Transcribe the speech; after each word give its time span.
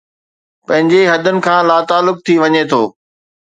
پنهنجي 0.67 1.01
حدن 1.13 1.35
کان 1.45 1.61
لاتعلق 1.69 2.17
ٿي 2.25 2.33
وڃي 2.41 2.63
ٿو 2.71 2.81